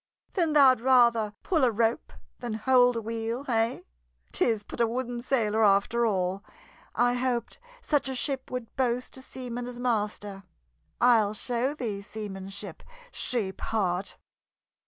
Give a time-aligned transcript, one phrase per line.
[0.33, 3.83] "Then thou'd rather pull a rope than hold a wheel, hey?
[4.31, 6.43] 'Tis but a wooden sailor, after all.
[6.95, 10.41] I hoped such a ship would boast a seaman as master.
[10.99, 14.17] I'll show thee seamanship, sheep heart!"